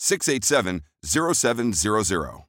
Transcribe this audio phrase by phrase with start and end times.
[0.00, 2.44] 833-687-0700.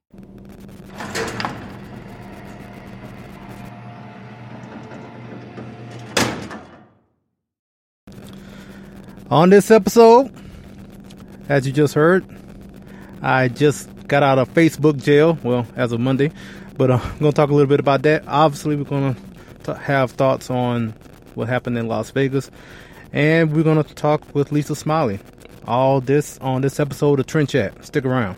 [9.29, 10.33] On this episode,
[11.47, 12.25] as you just heard,
[13.21, 15.37] I just got out of Facebook jail.
[15.43, 16.31] Well, as of Monday,
[16.77, 18.25] but uh, I'm going to talk a little bit about that.
[18.27, 19.15] Obviously, we're going
[19.63, 20.93] to have thoughts on
[21.35, 22.51] what happened in Las Vegas,
[23.13, 25.19] and we're going to talk with Lisa Smiley.
[25.71, 27.85] All this on this episode of Trend Chat.
[27.85, 28.35] Stick around.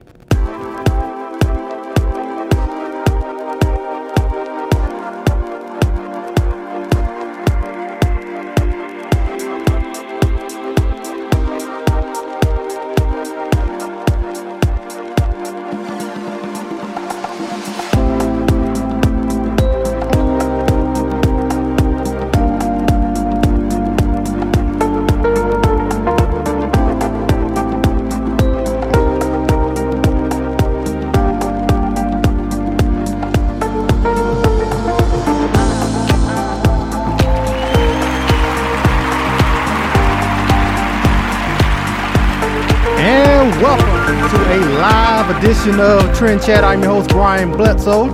[45.64, 46.66] Edition of Trend Chat.
[46.66, 48.14] I'm your host, Brian Bledsoe.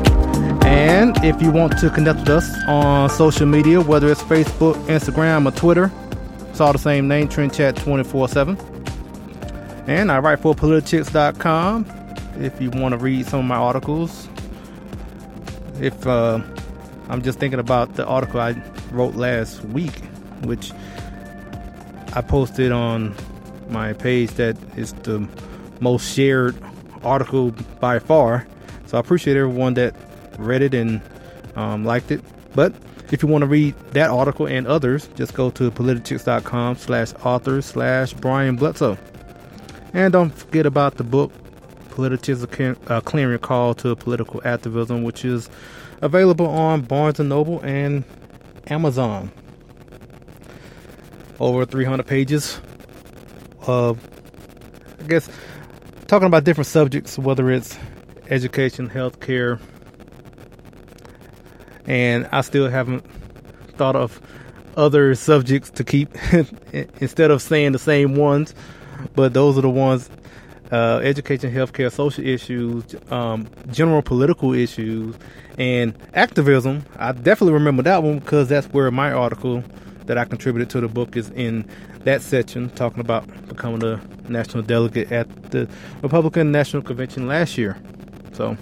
[0.66, 5.48] And if you want to connect with us on social media, whether it's Facebook, Instagram,
[5.48, 5.92] or Twitter,
[6.48, 8.56] it's all the same name, Trend Chat 24 7.
[9.88, 11.88] And I write for politichicks.com
[12.38, 14.30] if you want to read some of my articles.
[15.82, 16.42] If uh,
[17.08, 18.62] I'm just thinking about the article I
[18.92, 20.04] wrote last week,
[20.44, 20.72] which
[22.14, 23.16] I posted on
[23.70, 25.28] my page that is the
[25.80, 26.56] most shared
[27.04, 28.48] article by far.
[28.86, 29.96] So I appreciate everyone that
[30.38, 31.02] read it and
[31.56, 32.24] um, liked it.
[32.56, 32.74] But
[33.12, 37.62] if you want to read that article and others, just go to politichicks.com slash author
[37.62, 38.98] slash Brian Bledsoe.
[39.94, 41.32] And don't forget about the book,
[41.90, 45.50] PolitiChicks, a Clarion Call to Political Activism, which is
[46.02, 48.04] available on Barnes & Noble and
[48.68, 49.32] Amazon.
[51.40, 52.60] Over 300 pages
[53.66, 54.00] of,
[55.00, 55.30] I guess,
[56.10, 57.78] talking about different subjects, whether it's
[58.32, 59.60] education, healthcare,
[61.86, 63.06] and I still haven't
[63.78, 64.20] thought of
[64.76, 66.10] other subjects to keep
[67.00, 68.56] instead of saying the same ones,
[69.14, 70.10] but those are the ones
[70.72, 75.16] uh, education, healthcare, social issues, um, general political issues,
[75.60, 76.84] and activism.
[76.98, 79.64] I definitely remember that one because that's where my article
[80.06, 81.70] that I contributed to the book is in
[82.04, 85.68] that section, talking about becoming a national delegate at the
[86.02, 87.78] Republican National Convention last year.
[88.34, 88.58] So,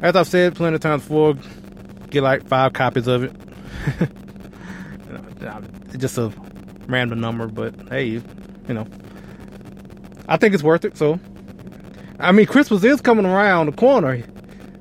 [0.00, 1.34] as I've said plenty of times before,
[2.10, 3.32] get like five copies of it.
[5.42, 5.62] know,
[5.96, 6.32] just a
[6.86, 8.22] random number, but hey, you
[8.68, 8.86] know,
[10.28, 10.96] I think it's worth it.
[10.96, 11.18] So,
[12.18, 14.22] I mean, Christmas is coming around the corner.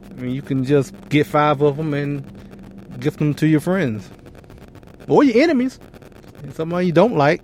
[0.09, 4.09] I mean, you can just get five of them and gift them to your friends
[5.07, 5.79] or your enemies,
[6.49, 7.41] someone you don't like.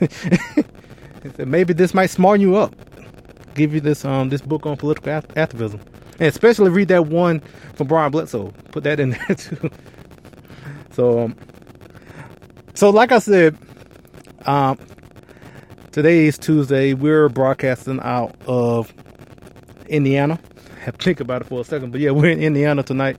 [1.38, 2.74] Maybe this might smarten you up.
[3.54, 5.80] Give you this um this book on political activism,
[6.18, 7.40] and especially read that one
[7.74, 8.52] from Brian Bledsoe.
[8.70, 9.70] Put that in there too.
[10.90, 11.36] So, um,
[12.74, 13.56] so like I said,
[14.46, 14.78] um,
[15.90, 16.94] today is Tuesday.
[16.94, 18.92] We're broadcasting out of
[19.86, 20.38] Indiana,
[20.80, 21.92] have to think about it for a second.
[21.92, 23.18] But yeah, we're in Indiana tonight,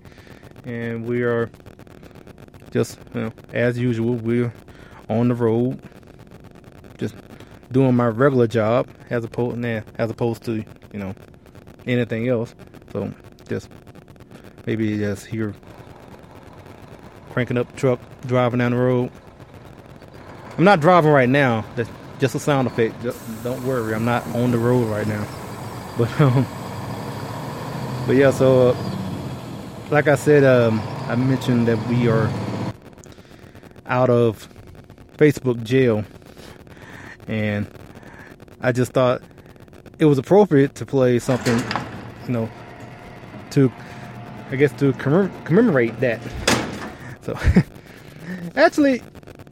[0.65, 1.49] and we are
[2.71, 4.15] just you know as usual.
[4.15, 4.51] We're
[5.09, 5.79] on the road,
[6.97, 7.15] just
[7.71, 10.63] doing my regular job as opposed as opposed to
[10.93, 11.15] you know
[11.87, 12.55] anything else.
[12.91, 13.11] So
[13.47, 13.69] just
[14.65, 15.53] maybe just here
[17.31, 19.11] cranking up the truck, driving down the road.
[20.57, 21.65] I'm not driving right now.
[21.75, 21.89] That's
[22.19, 23.01] just a sound effect.
[23.01, 25.25] Just, don't worry, I'm not on the road right now.
[25.95, 26.47] But um,
[28.07, 28.31] but yeah.
[28.31, 28.75] So uh,
[29.91, 32.33] like I said, um, I mentioned that we are
[33.85, 34.47] out of
[35.17, 36.03] Facebook jail,
[37.27, 37.67] and
[38.61, 39.21] I just thought
[39.99, 41.57] it was appropriate to play something,
[42.27, 42.49] you know,
[43.51, 43.71] to
[44.51, 46.21] I guess to commemorate that.
[47.21, 47.37] So
[48.55, 49.01] actually,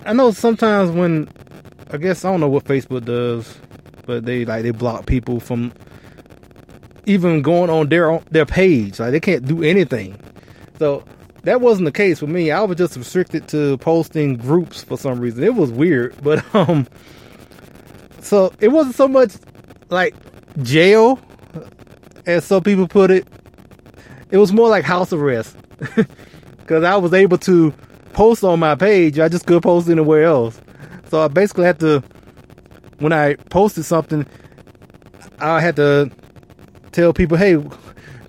[0.05, 1.29] I know sometimes when
[1.91, 3.57] I guess I don't know what Facebook does,
[4.05, 5.73] but they like they block people from
[7.05, 8.99] even going on their their page.
[8.99, 10.17] Like they can't do anything.
[10.79, 11.03] So
[11.43, 12.51] that wasn't the case with me.
[12.51, 15.43] I was just restricted to posting groups for some reason.
[15.43, 16.87] It was weird, but um,
[18.21, 19.33] so it wasn't so much
[19.89, 20.15] like
[20.61, 21.19] jail,
[22.25, 23.27] as some people put it.
[24.29, 25.57] It was more like house arrest
[26.57, 27.73] because I was able to
[28.13, 29.19] post on my page.
[29.19, 30.61] I just could post anywhere else.
[31.09, 32.01] So I basically had to,
[32.99, 34.25] when I posted something,
[35.39, 36.09] I had to
[36.93, 37.61] tell people, hey,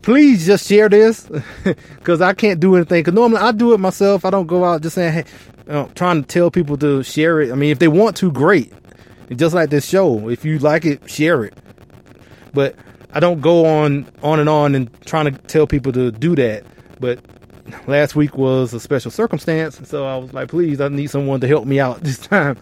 [0.03, 1.29] please just share this
[1.65, 3.01] because I can't do anything.
[3.01, 4.25] Because normally I do it myself.
[4.25, 5.25] I don't go out just saying, hey,
[5.67, 7.53] you know, trying to tell people to share it.
[7.53, 8.73] I mean, if they want to, great.
[9.31, 11.55] And just like this show, if you like it, share it.
[12.53, 12.77] But
[13.13, 16.65] I don't go on on and on and trying to tell people to do that.
[17.01, 17.21] But
[17.87, 21.49] last week was a special circumstance, so I was like, please, I need someone to
[21.49, 22.59] help me out this time.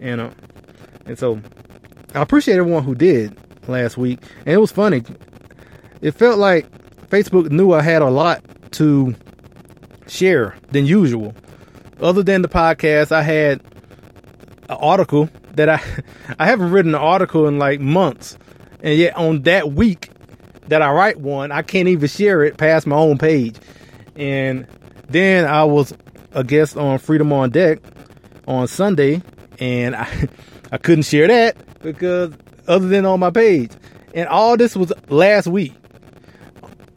[0.00, 0.30] And uh,
[1.06, 1.40] and so
[2.14, 3.36] I appreciate everyone who did
[3.68, 4.20] last week.
[4.40, 5.02] And it was funny.
[6.00, 6.66] It felt like
[7.08, 8.42] Facebook knew I had a lot
[8.72, 9.14] to
[10.06, 11.34] share than usual.
[12.00, 13.60] Other than the podcast, I had
[14.68, 15.82] an article that I
[16.38, 18.38] I haven't written an article in like months.
[18.80, 20.10] And yet on that week
[20.68, 23.56] that I write one, I can't even share it past my own page.
[24.14, 24.66] And
[25.08, 25.94] then I was
[26.32, 27.80] a guest on Freedom on Deck
[28.46, 29.22] on Sunday
[29.58, 30.28] and I
[30.72, 32.34] I couldn't share that because
[32.66, 33.72] other than on my page.
[34.14, 35.74] And all this was last week.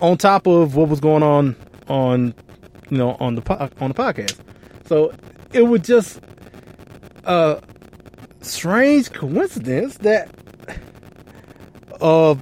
[0.01, 1.56] On top of what was going on
[1.88, 2.33] on
[2.89, 4.38] you know on the on the podcast.
[4.86, 5.13] So
[5.53, 6.19] it was just
[7.25, 7.62] a
[8.42, 10.30] strange coincidence that
[12.01, 12.36] uh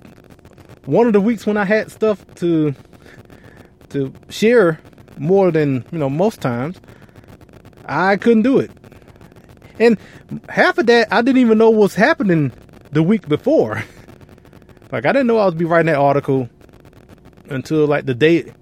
[0.86, 2.74] one of the weeks when I had stuff to
[3.90, 4.80] to share
[5.18, 6.80] more than you know most times,
[7.86, 8.72] I couldn't do it.
[9.80, 9.98] And
[10.50, 12.52] half of that I didn't even know was happening
[12.92, 13.84] the week before.
[14.92, 16.50] like I didn't know I was be writing that article
[17.50, 18.54] until like the date,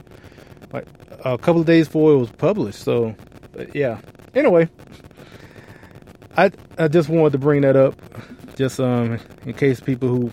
[0.71, 0.87] like
[1.23, 2.79] a couple of days before it was published.
[2.79, 3.15] So
[3.73, 3.99] yeah.
[4.35, 4.69] Anyway,
[6.35, 7.95] I I just wanted to bring that up,
[8.55, 10.31] just um in case people who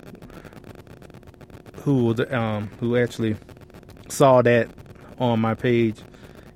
[1.83, 3.37] who um who actually
[4.09, 4.69] saw that
[5.19, 6.01] on my page,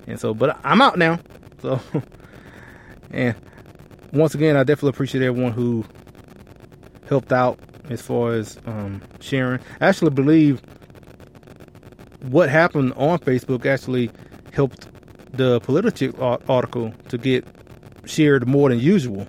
[0.07, 1.19] and so but I'm out now.
[1.61, 1.79] So
[3.11, 3.35] and
[4.13, 5.85] once again, I definitely appreciate everyone who
[7.07, 7.59] helped out
[7.89, 9.59] as far as um, sharing.
[9.81, 10.61] I actually believe
[12.21, 14.11] what happened on Facebook actually
[14.53, 14.87] helped
[15.33, 17.45] the political article to get
[18.05, 19.27] shared more than usual.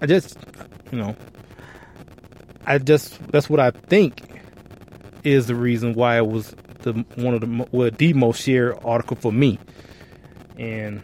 [0.00, 0.36] I just,
[0.90, 1.16] you know,
[2.66, 4.22] I just that's what I think
[5.24, 9.16] is the reason why it was the one of the well, the most shared article
[9.16, 9.58] for me,
[10.58, 11.02] and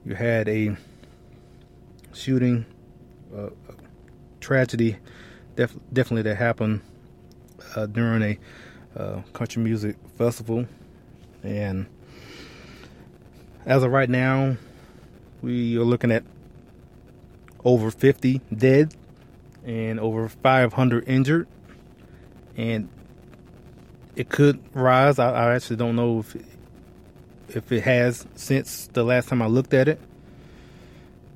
[0.05, 0.77] You had a
[2.13, 2.65] shooting,
[3.35, 3.49] uh,
[4.39, 4.97] tragedy,
[5.55, 6.81] def- definitely that happened
[7.75, 10.65] uh, during a uh, country music festival,
[11.43, 11.87] and
[13.65, 14.57] as of right now,
[15.41, 16.23] we are looking at
[17.63, 18.93] over 50 dead
[19.65, 21.47] and over 500 injured,
[22.57, 22.89] and
[24.15, 25.19] it could rise.
[25.19, 26.45] I, I actually don't know if it,
[27.49, 29.99] if it has since the last time I looked at it,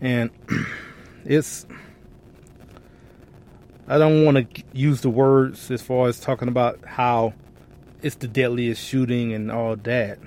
[0.01, 0.31] and
[1.25, 1.65] it's.
[3.87, 7.33] I don't want to use the words as far as talking about how
[8.01, 10.17] it's the deadliest shooting and all that.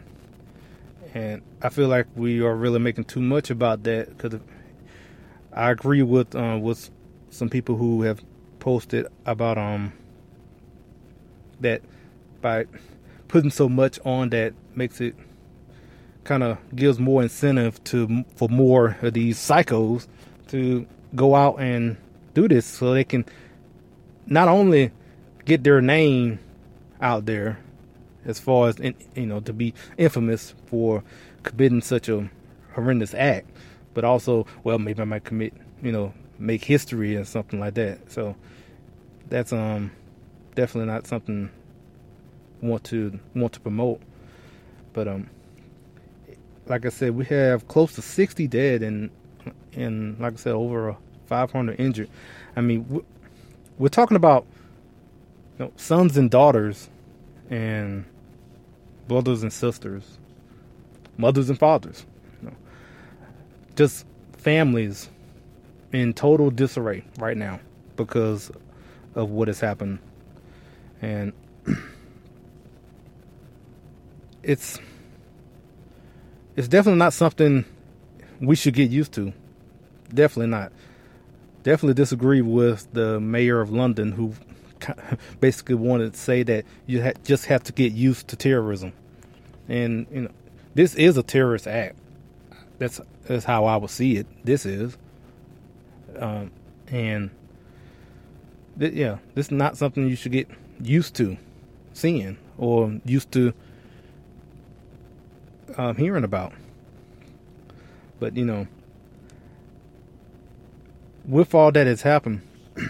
[1.12, 4.40] And I feel like we are really making too much about that because
[5.52, 6.90] I agree with uh, with
[7.30, 8.20] some people who have
[8.60, 9.92] posted about um
[11.60, 11.82] that
[12.40, 12.66] by
[13.26, 15.16] putting so much on that makes it
[16.22, 20.06] kind of gives more incentive to for more of these psychos
[20.48, 21.96] to go out and
[22.34, 23.24] do this so they can
[24.28, 24.90] not only
[25.44, 26.38] get their name
[27.00, 27.58] out there
[28.24, 31.02] as far as you know to be infamous for
[31.42, 32.28] committing such a
[32.74, 33.48] horrendous act
[33.94, 38.10] but also well maybe I might commit you know make history or something like that.
[38.10, 38.36] So
[39.28, 39.90] that's um
[40.54, 41.50] definitely not something
[42.62, 44.00] want to want to promote.
[44.92, 45.30] But um
[46.66, 49.10] like I said we have close to 60 dead and
[49.72, 52.08] and like I said over 500 injured.
[52.56, 53.04] I mean
[53.78, 54.46] we're talking about
[55.58, 56.88] you know, sons and daughters
[57.50, 58.04] and
[59.06, 60.18] brothers and sisters,
[61.16, 62.04] mothers and fathers,
[62.42, 62.56] you know,
[63.76, 64.04] just
[64.36, 65.08] families
[65.92, 67.60] in total disarray right now
[67.96, 68.50] because
[69.14, 69.98] of what has happened.
[71.00, 71.32] And
[74.42, 74.78] it's
[76.56, 77.64] it's definitely not something
[78.40, 79.32] we should get used to.
[80.12, 80.72] Definitely not.
[81.68, 84.32] Definitely disagree with the mayor of London who
[85.40, 88.94] basically wanted to say that you ha- just have to get used to terrorism,
[89.68, 90.30] and you know
[90.74, 91.96] this is a terrorist act.
[92.78, 94.26] That's that's how I would see it.
[94.46, 94.96] This is,
[96.16, 96.52] um,
[96.90, 97.28] and
[98.78, 100.48] th- yeah, this is not something you should get
[100.80, 101.36] used to
[101.92, 103.52] seeing or used to
[105.76, 106.54] um, hearing about.
[108.20, 108.66] But you know,
[111.28, 112.40] with all that has happened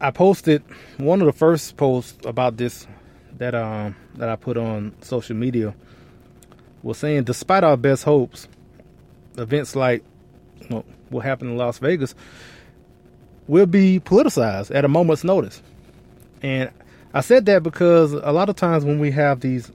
[0.00, 0.62] I posted
[0.98, 2.86] one of the first posts about this
[3.38, 5.74] that um that I put on social media
[6.82, 8.48] was saying despite our best hopes,
[9.36, 10.02] events like
[11.08, 12.14] what happened in Las Vegas
[13.46, 15.62] will be politicized at a moment's notice.
[16.42, 16.70] And
[17.12, 19.70] I said that because a lot of times when we have these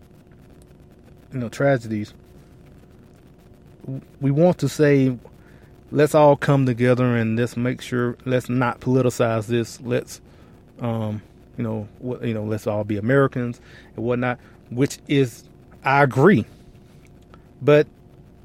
[1.34, 2.14] you know tragedies
[4.22, 5.18] we want to say
[5.96, 9.80] let's all come together and let's make sure let's not politicize this.
[9.82, 10.20] Let's
[10.80, 11.22] um,
[11.58, 13.62] you know, what, you know, let's all be Americans
[13.96, 14.40] and whatnot.
[14.70, 15.46] Which is,
[15.84, 16.46] I agree.
[17.62, 17.88] But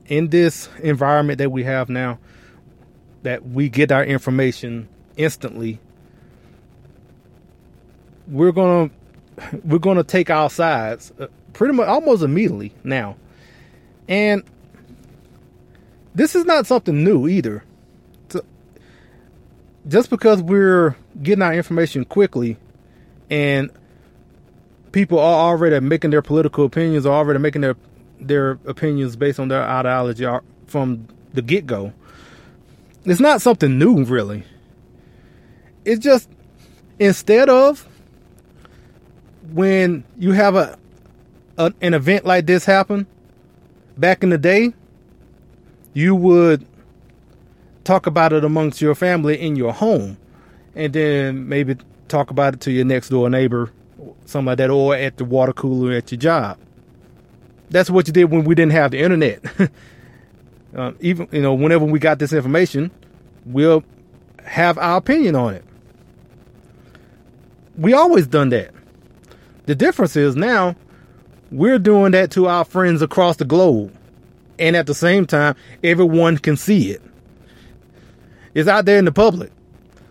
[0.06, 2.18] in this environment that we have now,
[3.22, 5.80] that we get our information instantly,
[8.28, 8.90] we're gonna
[9.64, 13.16] we're gonna take our sides uh, pretty much almost immediately now,
[14.08, 14.44] and
[16.14, 17.64] this is not something new either.
[18.28, 18.44] So
[19.88, 22.56] just because we're getting our information quickly
[23.28, 23.70] and
[24.92, 27.76] people are already making their political opinions are already making their
[28.20, 30.26] their opinions based on their ideology
[30.66, 31.92] from the get-go
[33.04, 34.44] it's not something new really
[35.84, 36.28] it's just
[36.98, 37.86] instead of
[39.52, 40.78] when you have a,
[41.56, 43.06] a an event like this happen
[43.96, 44.72] back in the day
[45.92, 46.66] you would
[47.84, 50.16] talk about it amongst your family in your home
[50.74, 51.76] and then maybe
[52.08, 53.72] talk about it to your next door neighbor
[54.24, 56.58] something like that or at the water cooler at your job.
[57.70, 59.44] That's what you did when we didn't have the internet.
[60.74, 62.90] Uh, even you know whenever we got this information
[63.44, 63.82] we'll
[64.44, 65.64] have our opinion on it.
[67.76, 68.72] We always done that.
[69.66, 70.76] The difference is now
[71.50, 73.96] we're doing that to our friends across the globe
[74.60, 77.02] and at the same time, everyone can see it.
[78.54, 79.50] It's out there in the public.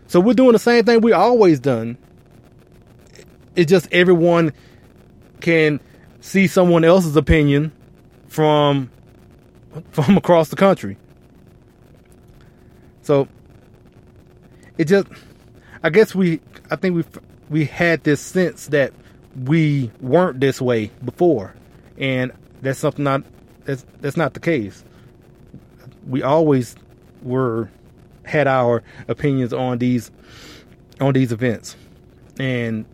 [0.08, 1.98] So we're doing the same thing we always done.
[3.56, 4.54] It's just everyone
[5.40, 5.80] can
[6.20, 7.72] see someone else's opinion
[8.28, 8.90] from
[9.92, 10.98] from across the country.
[13.04, 13.28] So
[14.78, 15.08] it just
[15.84, 16.42] I guess we
[16.72, 17.04] I think we
[17.50, 18.94] we had this sense that
[19.46, 21.54] we weren't this way before
[21.98, 23.22] and that's something I
[23.66, 24.84] that's that's not the case.
[26.08, 26.76] We always
[27.22, 27.70] were
[28.26, 30.12] had our opinions on these
[31.00, 31.76] on these events,
[32.40, 32.86] and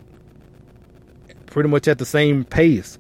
[1.48, 2.98] pretty much at the same pace.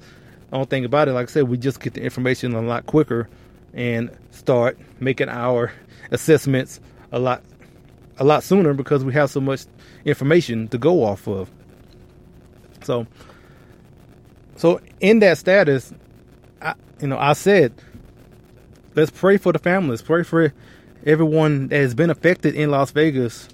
[0.53, 3.27] Only thing about it, like I said, we just get the information a lot quicker
[3.73, 5.73] and start making our
[6.11, 6.79] assessments
[7.11, 7.43] a lot
[8.17, 9.65] a lot sooner because we have so much
[10.05, 11.51] information to go off of.
[12.83, 13.07] So
[14.55, 15.93] so in that status,
[16.61, 17.73] I you know, I said
[18.95, 20.53] let's pray for the families, pray for
[21.05, 23.47] everyone that has been affected in Las Vegas.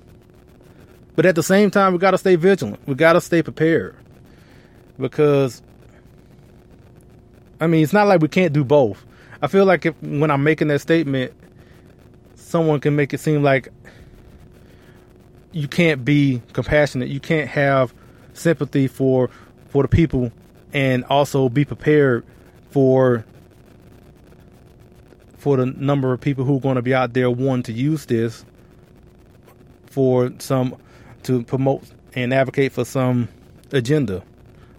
[1.16, 2.80] But at the same time, we got to stay vigilant.
[2.88, 3.96] We got to stay prepared
[5.00, 5.62] because
[7.60, 9.06] I mean, it's not like we can't do both.
[9.42, 11.34] I feel like if when I'm making that statement,
[12.36, 13.70] someone can make it seem like
[15.52, 17.10] you can't be compassionate.
[17.10, 17.94] You can't have
[18.34, 19.30] sympathy for
[19.68, 20.32] for the people
[20.74, 22.26] and also be prepared
[22.72, 23.26] for
[25.38, 28.06] for the number of people who are going to be out there wanting to use
[28.06, 28.46] this
[29.88, 30.76] for some
[31.24, 33.28] to promote and advocate for some
[33.72, 34.22] agenda.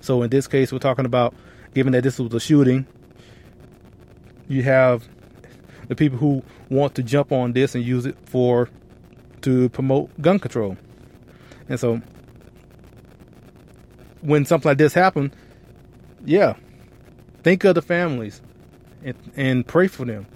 [0.00, 1.34] So in this case, we're talking about,
[1.74, 2.86] given that this was a shooting,
[4.48, 5.08] you have
[5.88, 8.68] the people who want to jump on this and use it for
[9.42, 10.76] to promote gun control.
[11.68, 12.00] And so
[14.20, 15.32] when something like this happens,
[16.24, 16.54] yeah,
[17.42, 18.40] think of the families
[19.04, 20.26] and, and pray for them.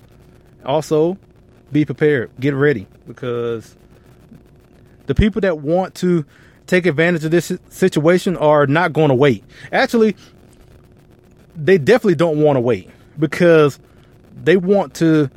[0.65, 1.19] Also,
[1.73, 3.77] be prepared, get ready because
[5.07, 6.25] the people that want to
[6.67, 9.45] take advantage of this situation are not going to wait.
[9.73, 10.17] Actually,
[11.55, 13.79] they definitely don't want to wait because
[14.43, 15.31] they want to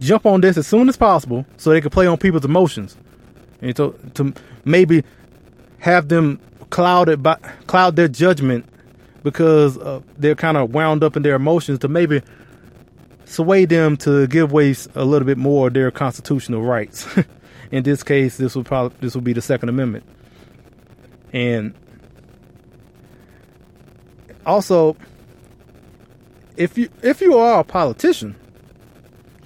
[0.00, 2.96] jump on this as soon as possible so they can play on people's emotions
[3.60, 4.32] and to to
[4.64, 5.02] maybe
[5.78, 6.38] have them
[6.70, 7.34] clouded by
[7.66, 8.66] cloud their judgment
[9.26, 12.22] because uh, they're kind of wound up in their emotions to maybe
[13.24, 17.08] sway them to give way a little bit more of their constitutional rights.
[17.72, 20.04] in this case, this would probably this would be the Second Amendment,
[21.32, 21.74] and
[24.46, 24.96] also
[26.56, 28.36] if you if you are a politician,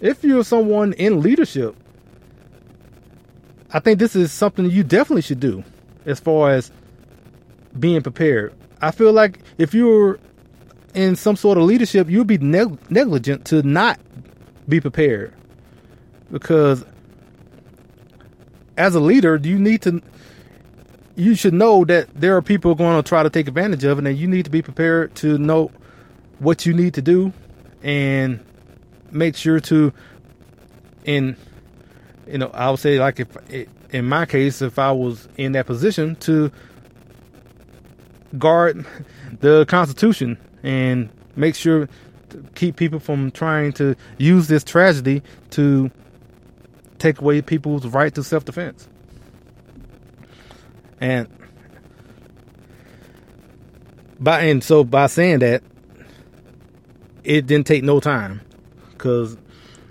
[0.03, 1.75] if you're someone in leadership,
[3.73, 5.65] I think this is something you definitely should do
[6.05, 6.71] as far as
[7.79, 8.53] being prepared.
[8.81, 10.19] I feel like if you're
[10.95, 14.01] in some sort of leadership, you'll be neg- negligent to not
[14.69, 15.35] be prepared.
[16.31, 16.85] Because
[18.77, 20.03] as a leader, you need to
[21.17, 24.07] you should know that there are people going to try to take advantage of it
[24.07, 25.71] and you need to be prepared to know
[26.39, 27.31] what you need to do
[27.83, 28.41] and
[29.11, 29.93] make sure to
[31.05, 31.37] in
[32.27, 33.29] you know i would say like if
[33.93, 36.51] in my case if i was in that position to
[38.39, 38.87] guard
[39.41, 41.89] the constitution and make sure
[42.31, 45.91] to keep people from trying to use this tragedy to
[46.99, 48.89] take away people's right to self-defense.
[51.01, 51.29] And
[54.21, 55.63] by and so by saying that
[57.25, 58.43] it didn't take no time
[58.93, 59.37] because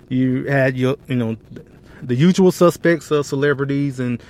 [0.08, 1.36] you had your, you know,
[2.02, 4.22] the usual suspects of celebrities and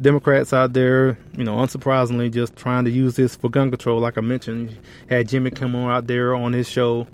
[0.00, 4.00] Democrats out there, you know, unsurprisingly, just trying to use this for gun control.
[4.00, 4.76] Like I mentioned,
[5.08, 7.06] had Jimmy Kimmel out there on his show,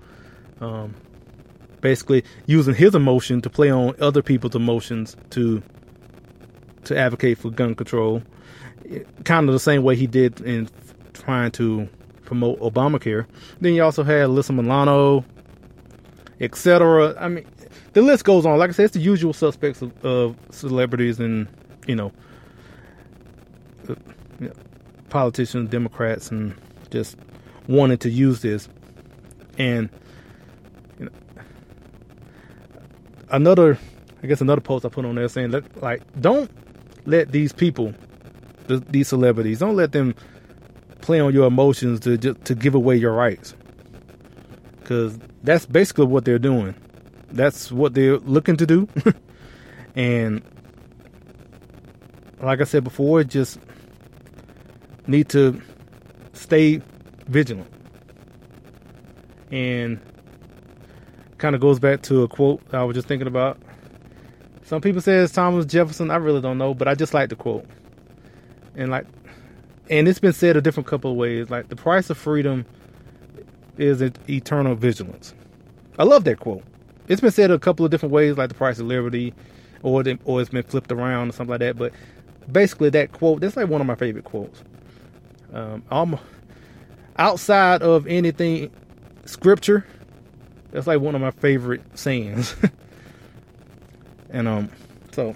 [0.61, 0.95] um,
[1.81, 5.63] basically using his emotion to play on other people's emotions to
[6.85, 8.23] to advocate for gun control,
[9.25, 10.69] kind of the same way he did in
[11.13, 11.89] trying to
[12.25, 13.27] promote Obamacare.
[13.61, 15.25] Then you also had Alyssa Milano,
[16.41, 17.15] etc.
[17.21, 17.47] I mean,
[17.93, 18.59] the list goes on.
[18.59, 21.49] Like I said, it's the usual suspects of, of celebrities and
[21.87, 22.13] you know,
[23.89, 23.95] uh,
[25.09, 26.55] politicians, Democrats, and
[26.91, 27.17] just
[27.67, 28.69] wanted to use this.
[29.59, 29.89] And
[30.99, 31.43] you know,
[33.31, 33.79] another,
[34.23, 36.51] I guess another post I put on there saying, like, don't
[37.07, 37.95] let these people,
[38.67, 40.15] the, these celebrities, don't let them
[41.01, 43.55] play on your emotions to just to give away your rights
[44.91, 46.75] because that's basically what they're doing.
[47.33, 48.89] That's what they're looking to do.
[49.95, 50.43] and
[52.41, 53.59] like I said before, just
[55.07, 55.61] need to
[56.33, 56.81] stay
[57.27, 57.71] vigilant.
[59.51, 60.01] And
[61.39, 63.59] kind of goes back to a quote I was just thinking about.
[64.63, 66.11] Some people say it's Thomas Jefferson.
[66.11, 67.67] I really don't know, but I just like the quote.
[68.77, 69.07] And like,
[69.89, 71.51] and it's been said a different couple of ways.
[71.51, 72.65] Like the price of freedom
[73.77, 75.35] is eternal vigilance.
[75.99, 76.63] I love that quote
[77.11, 79.35] it's been said a couple of different ways, like the price of liberty,
[79.83, 81.77] or the, or it's been flipped around or something like that.
[81.77, 81.93] But
[82.51, 84.63] basically, that quote that's like one of my favorite quotes.
[85.53, 86.19] Um, I'm
[87.17, 88.71] outside of anything
[89.25, 89.85] scripture.
[90.71, 92.55] That's like one of my favorite sayings.
[94.31, 94.71] and um,
[95.11, 95.35] so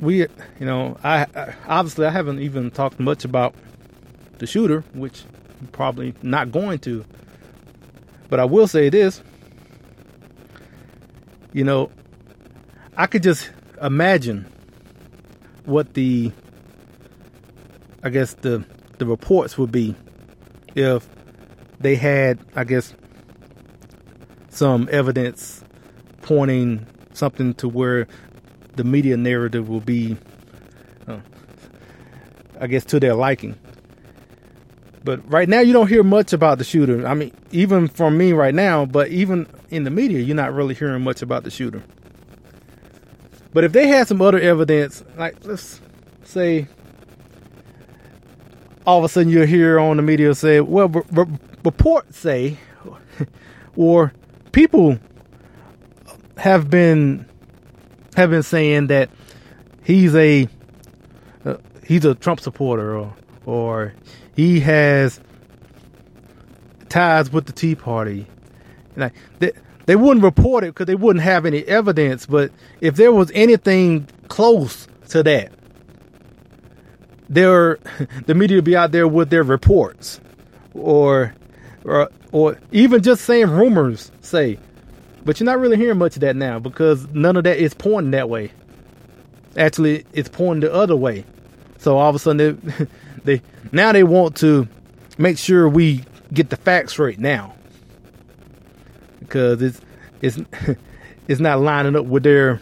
[0.00, 0.28] we, you
[0.60, 3.54] know, I, I obviously I haven't even talked much about
[4.38, 5.22] the shooter, which
[5.60, 7.04] I'm probably not going to.
[8.28, 9.22] But I will say this.
[11.52, 11.90] You know,
[12.96, 14.50] I could just imagine
[15.64, 16.32] what the
[18.02, 18.64] I guess the
[18.98, 19.94] the reports would be
[20.74, 21.08] if
[21.80, 22.94] they had I guess
[24.48, 25.62] some evidence
[26.22, 28.06] pointing something to where
[28.76, 30.16] the media narrative will be
[31.08, 31.18] uh,
[32.60, 33.58] I guess to their liking.
[35.06, 37.06] But right now you don't hear much about the shooter.
[37.06, 40.74] I mean, even from me right now, but even in the media, you're not really
[40.74, 41.82] hearing much about the shooter.
[43.54, 45.80] But if they had some other evidence, like let's
[46.24, 46.66] say,
[48.84, 51.28] all of a sudden you hear on the media say, well, r- r-
[51.64, 52.58] reports say,
[53.76, 54.12] or
[54.50, 54.98] people
[56.36, 57.26] have been
[58.16, 59.08] have been saying that
[59.84, 60.48] he's a
[61.44, 63.14] uh, he's a Trump supporter, or
[63.46, 63.94] or
[64.34, 65.20] he has
[66.88, 68.26] ties with the Tea Party.
[68.96, 69.52] Like they,
[69.86, 72.26] they wouldn't report it because they wouldn't have any evidence.
[72.26, 75.52] But if there was anything close to that,
[77.28, 77.78] there
[78.26, 80.20] the media would be out there with their reports,
[80.74, 81.34] or
[81.84, 84.10] or or even just saying rumors.
[84.20, 84.58] Say,
[85.24, 88.10] but you're not really hearing much of that now because none of that is pointing
[88.10, 88.52] that way.
[89.56, 91.24] Actually, it's pointing the other way.
[91.86, 92.86] So all of a sudden, they,
[93.36, 94.66] they now they want to
[95.18, 97.54] make sure we get the facts right now
[99.20, 99.80] because it's
[100.20, 100.36] it's
[101.28, 102.60] it's not lining up with their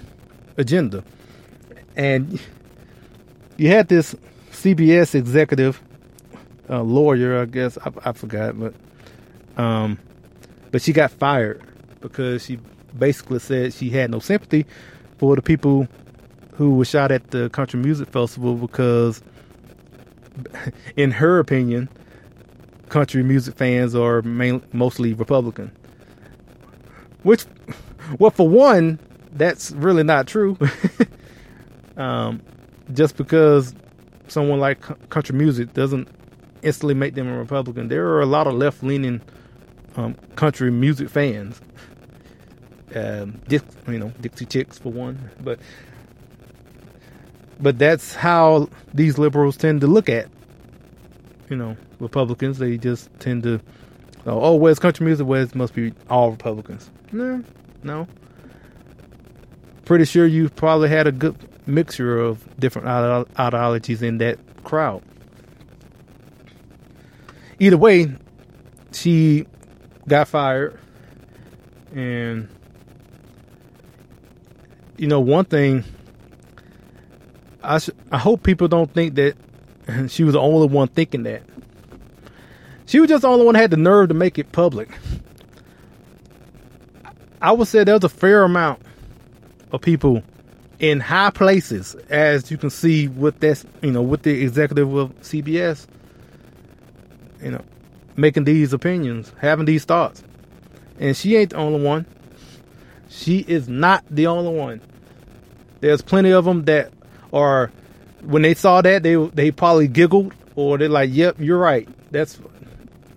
[0.58, 1.04] agenda.
[1.96, 2.38] And
[3.56, 4.14] you had this
[4.50, 5.80] CBS executive
[6.68, 8.74] uh, lawyer, I guess I, I forgot, but
[9.56, 9.98] um,
[10.70, 11.62] but she got fired
[12.02, 12.58] because she
[12.98, 14.66] basically said she had no sympathy
[15.16, 15.88] for the people
[16.54, 19.22] who was shot at the country music festival because,
[20.96, 21.88] in her opinion,
[22.88, 25.72] country music fans are main, mostly Republican.
[27.22, 27.44] Which,
[28.18, 28.98] well, for one,
[29.32, 30.56] that's really not true.
[31.96, 32.40] um,
[32.92, 33.74] just because
[34.28, 36.08] someone like country music doesn't
[36.62, 37.88] instantly make them a Republican.
[37.88, 39.20] There are a lot of left leaning
[39.96, 41.60] um, country music fans.
[42.94, 45.58] Um, Dix, you know, Dixie Chicks for one, but
[47.60, 50.28] but that's how these liberals tend to look at,
[51.48, 52.58] you know, Republicans.
[52.58, 53.60] They just tend to,
[54.26, 55.26] oh, oh where's country music?
[55.26, 56.90] Where's must be all Republicans?
[57.12, 57.42] No,
[57.82, 58.08] no.
[59.84, 61.36] Pretty sure you probably had a good
[61.66, 62.88] mixture of different
[63.38, 65.02] ideologies in that crowd.
[67.58, 68.12] Either way,
[68.92, 69.46] she
[70.08, 70.78] got fired,
[71.94, 72.48] and
[74.96, 75.84] you know one thing.
[77.64, 79.34] I I hope people don't think that
[80.08, 81.42] she was the only one thinking that.
[82.86, 84.90] She was just the only one that had the nerve to make it public.
[87.40, 88.80] I would say there's a fair amount
[89.72, 90.22] of people
[90.78, 95.18] in high places, as you can see with this, you know, with the executive of
[95.20, 95.86] CBS,
[97.42, 97.62] you know,
[98.16, 100.22] making these opinions, having these thoughts.
[100.98, 102.06] And she ain't the only one.
[103.08, 104.80] She is not the only one.
[105.80, 106.92] There's plenty of them that
[107.34, 107.70] are,
[108.22, 112.38] when they saw that, they they probably giggled or they're like, "Yep, you're right." That's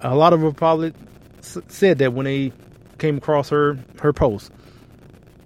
[0.02, 0.94] a lot of them probably
[1.42, 2.52] said that when they
[2.98, 4.52] came across her her post,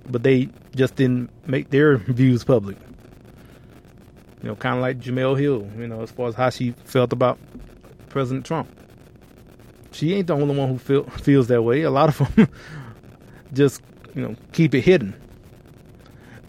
[0.09, 2.77] but they just didn't make their views public.
[4.41, 5.69] You know, kind of like Jemele Hill.
[5.77, 7.37] You know, as far as how she felt about
[8.09, 8.69] President Trump.
[9.91, 11.81] She ain't the only one who feel, feels that way.
[11.81, 12.47] A lot of them
[13.53, 13.81] just
[14.15, 15.15] you know keep it hidden.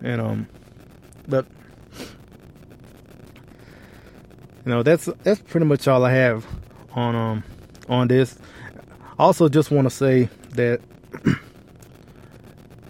[0.03, 0.49] And um,
[1.29, 1.47] but
[4.65, 6.47] you know that's that's pretty much all I have
[6.93, 7.45] on um
[7.89, 8.39] on this.
[9.19, 10.81] Also, just want to say that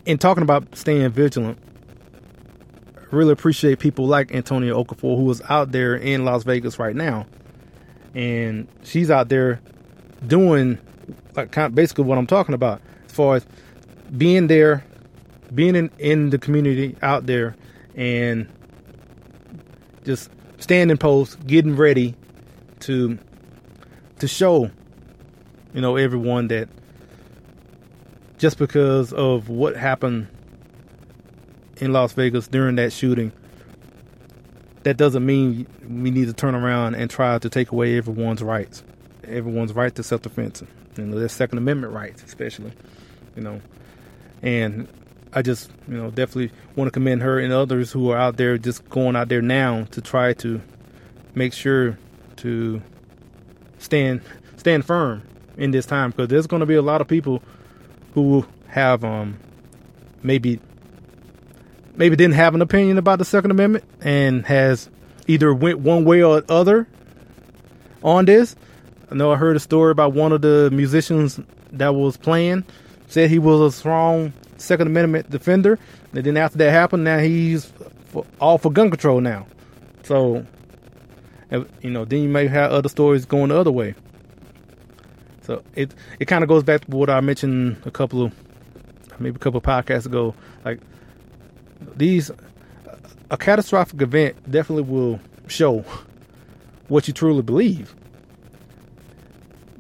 [0.06, 1.58] in talking about staying vigilant,
[3.10, 7.26] really appreciate people like Antonia Okafor, who is out there in Las Vegas right now,
[8.14, 9.60] and she's out there
[10.26, 10.78] doing
[11.34, 13.46] like kind of basically what I'm talking about as far as
[14.16, 14.84] being there,
[15.54, 17.56] being in, in the community out there,
[17.96, 18.48] and
[20.04, 20.30] just
[20.62, 22.14] standing post, getting ready
[22.80, 23.18] to
[24.20, 24.70] to show
[25.74, 26.68] you know everyone that
[28.38, 30.28] just because of what happened
[31.76, 33.32] in Las Vegas during that shooting,
[34.84, 38.82] that doesn't mean we need to turn around and try to take away everyone's rights,
[39.24, 40.62] everyone's right to self defense,
[40.96, 42.72] you know, their Second Amendment rights, especially,
[43.36, 43.60] you know,
[44.42, 44.88] and
[45.32, 48.58] I just you know definitely want to commend her and others who are out there
[48.58, 50.60] just going out there now to try to
[51.34, 51.98] make sure
[52.36, 52.82] to
[53.78, 54.20] stand
[54.56, 55.22] stand firm
[55.56, 57.42] in this time because there's going to be a lot of people
[58.14, 59.38] who have um
[60.22, 60.60] maybe
[61.96, 64.88] maybe didn't have an opinion about the Second Amendment and has
[65.26, 66.86] either went one way or other
[68.02, 68.56] on this.
[69.10, 71.38] I know I heard a story about one of the musicians
[71.72, 72.64] that was playing
[73.08, 75.78] said he was a strong Second Amendment defender,
[76.12, 77.72] and then after that happened, now he's
[78.06, 79.46] for, all for gun control now.
[80.04, 80.46] So,
[81.50, 83.94] you know, then you may have other stories going the other way.
[85.42, 88.32] So it it kind of goes back to what I mentioned a couple of
[89.18, 90.34] maybe a couple of podcasts ago.
[90.64, 90.80] Like
[91.96, 92.30] these,
[93.30, 95.84] a catastrophic event definitely will show
[96.88, 97.94] what you truly believe.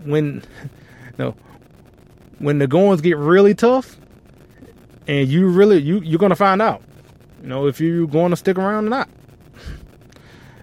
[0.04, 1.34] When, you know,
[2.38, 3.96] when the goings get really tough,
[5.06, 6.82] and you really you you're gonna find out,
[7.42, 9.08] you know, if you're going to stick around or not.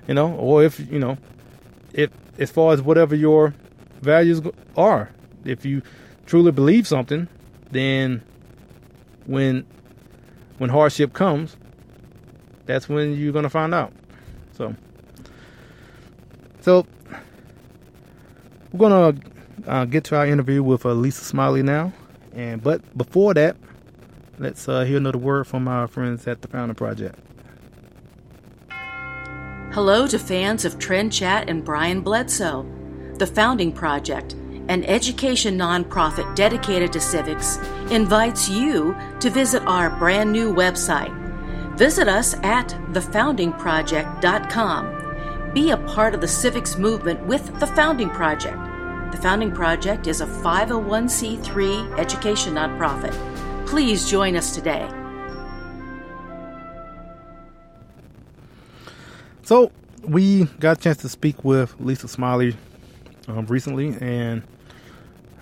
[0.07, 1.17] You know, or if you know,
[1.93, 3.53] if as far as whatever your
[4.01, 4.41] values
[4.75, 5.11] are,
[5.45, 5.83] if you
[6.25, 7.27] truly believe something,
[7.71, 8.23] then
[9.27, 9.65] when
[10.57, 11.57] when hardship comes,
[12.65, 13.93] that's when you're gonna find out.
[14.53, 14.75] So,
[16.61, 16.87] so
[18.71, 19.19] we're gonna
[19.67, 21.93] uh, get to our interview with uh, Lisa Smiley now,
[22.33, 23.57] and but before that,
[24.39, 27.17] let's uh, hear another word from our friends at the Founding Project.
[29.71, 32.65] Hello to fans of Trend Chat and Brian Bledsoe.
[33.19, 34.33] The Founding Project,
[34.67, 37.57] an education nonprofit dedicated to civics,
[37.91, 41.15] invites you to visit our brand new website.
[41.77, 45.53] Visit us at thefoundingproject.com.
[45.53, 48.57] Be a part of the civics movement with the Founding Project.
[49.11, 53.13] The Founding Project is a 501c3 education nonprofit.
[53.69, 54.89] Please join us today.
[59.43, 62.55] So, we got a chance to speak with Lisa Smiley
[63.27, 64.41] um, recently, and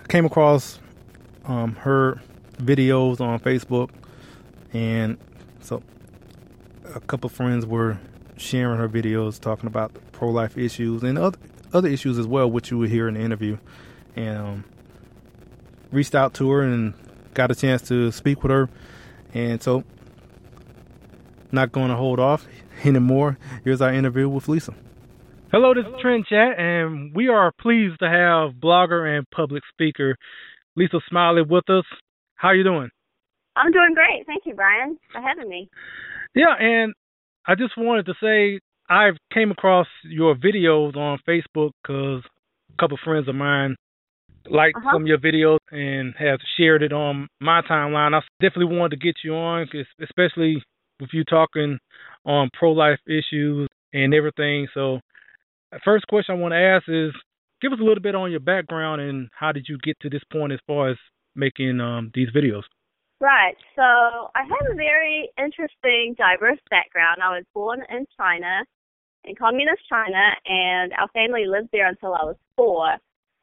[0.08, 0.78] came across
[1.46, 2.20] um, her
[2.58, 3.88] videos on Facebook,
[4.74, 5.16] and
[5.60, 5.82] so
[6.94, 7.98] a couple friends were
[8.36, 11.38] sharing her videos talking about pro life issues and other
[11.72, 13.56] other issues as well, which you will hear in the interview.
[14.16, 14.64] And um,
[15.90, 16.92] reached out to her and
[17.38, 18.68] got a chance to speak with her.
[19.32, 19.84] And so,
[21.52, 22.46] not going to hold off
[22.84, 23.38] anymore.
[23.64, 24.74] Here's our interview with Lisa.
[25.52, 30.16] Hello, this is Trend Chat, and we are pleased to have blogger and public speaker
[30.76, 31.84] Lisa Smiley with us.
[32.34, 32.90] How are you doing?
[33.56, 34.26] I'm doing great.
[34.26, 35.70] Thank you, Brian, for having me.
[36.34, 36.92] Yeah, and
[37.46, 42.22] I just wanted to say I came across your videos on Facebook because
[42.74, 43.76] a couple friends of mine
[44.46, 44.92] liked uh-huh.
[44.92, 48.14] some of your videos and have shared it on my timeline.
[48.14, 49.66] I definitely wanted to get you on,
[50.02, 50.62] especially
[51.00, 51.78] with you talking
[52.24, 54.68] on pro-life issues and everything.
[54.74, 55.00] So
[55.84, 57.12] First question I want to ask is
[57.60, 60.22] give us a little bit on your background and how did you get to this
[60.32, 60.96] point as far as
[61.34, 62.62] making um, these videos?
[63.20, 63.56] Right.
[63.74, 67.18] So I have a very interesting, diverse background.
[67.22, 68.64] I was born in China,
[69.24, 72.96] in communist China, and our family lived there until I was four.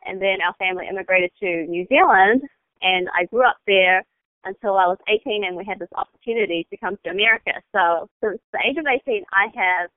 [0.05, 2.41] And then our family immigrated to New Zealand,
[2.81, 4.03] and I grew up there
[4.43, 7.53] until I was 18, and we had this opportunity to come to America.
[7.73, 9.89] So since the age of 18, I have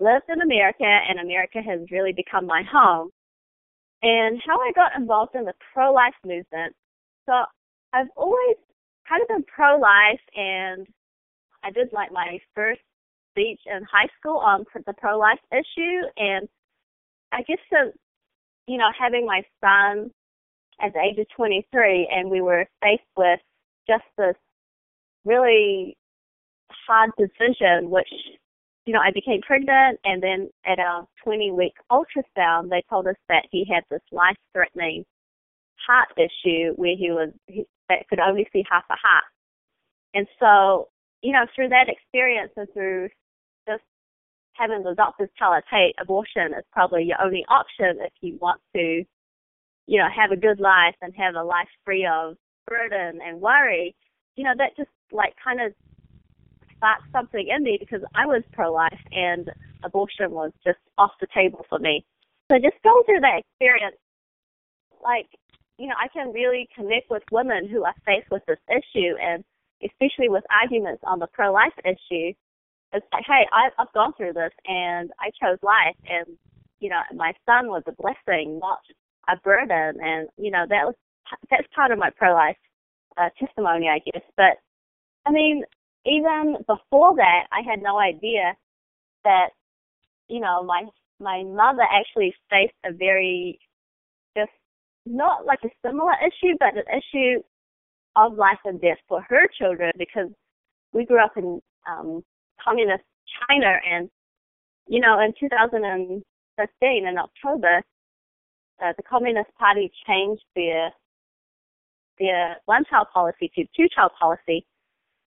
[0.00, 3.10] lived in America, and America has really become my home.
[4.02, 6.74] And how I got involved in the pro life movement.
[7.26, 7.32] So
[7.92, 8.56] I've always
[9.08, 10.86] kind of been pro life, and
[11.62, 12.80] I did like my first
[13.30, 16.00] speech in high school on the pro life issue.
[16.16, 16.48] And
[17.30, 17.96] I guess since,
[18.66, 20.10] you know, having my son
[20.80, 23.40] at the age of 23, and we were faced with
[23.88, 24.36] just this
[25.24, 25.96] really
[26.86, 28.08] hard decision, which
[28.86, 33.14] you know, I became pregnant, and then at a 20 week ultrasound, they told us
[33.28, 35.04] that he had this life threatening
[35.86, 39.24] heart issue where he was he, that could only see half a heart.
[40.14, 40.88] And so,
[41.22, 43.08] you know, through that experience and through
[44.54, 48.60] having the doctors tell us, hey, abortion is probably your only option if you want
[48.74, 49.04] to,
[49.86, 52.36] you know, have a good life and have a life free of
[52.66, 53.94] burden and worry,
[54.36, 55.72] you know, that just like kind of
[56.76, 59.50] sparked something in me because I was pro-life and
[59.84, 62.04] abortion was just off the table for me.
[62.50, 63.96] So just going through that experience,
[65.02, 65.26] like,
[65.78, 69.44] you know, I can really connect with women who are faced with this issue and
[69.82, 72.32] especially with arguments on the pro-life issue.
[72.92, 76.36] It's like, hey, I, I've gone through this and I chose life and,
[76.80, 78.80] you know, my son was a blessing, not
[79.28, 80.00] a burden.
[80.02, 80.94] And, you know, that was,
[81.50, 82.56] that's part of my pro-life
[83.16, 84.22] uh, testimony, I guess.
[84.36, 84.58] But
[85.26, 85.62] I mean,
[86.04, 88.54] even before that, I had no idea
[89.24, 89.50] that,
[90.28, 90.84] you know, my
[91.20, 93.58] my mother actually faced a very
[94.36, 94.50] just
[95.06, 97.42] not like a similar issue, but an issue
[98.16, 100.28] of life and death for her children because
[100.92, 102.22] we grew up in um,
[102.64, 103.04] communist
[103.48, 104.08] China, and
[104.86, 107.82] you know, in 2015 in October,
[108.82, 110.90] uh, the Communist Party changed their
[112.18, 114.66] their one-child policy to two-child policy,